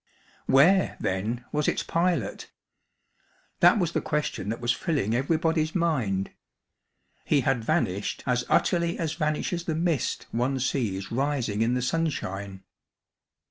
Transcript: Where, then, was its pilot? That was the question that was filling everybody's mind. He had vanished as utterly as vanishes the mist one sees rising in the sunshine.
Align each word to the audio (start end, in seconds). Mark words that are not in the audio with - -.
Where, 0.47 0.97
then, 0.99 1.45
was 1.51 1.67
its 1.67 1.83
pilot? 1.83 2.49
That 3.59 3.77
was 3.77 3.91
the 3.91 4.01
question 4.01 4.49
that 4.49 4.59
was 4.59 4.71
filling 4.71 5.13
everybody's 5.13 5.75
mind. 5.75 6.31
He 7.23 7.41
had 7.41 7.63
vanished 7.63 8.23
as 8.25 8.43
utterly 8.49 8.97
as 8.97 9.13
vanishes 9.13 9.65
the 9.65 9.75
mist 9.75 10.25
one 10.31 10.59
sees 10.59 11.11
rising 11.11 11.61
in 11.61 11.75
the 11.75 11.83
sunshine. 11.83 12.63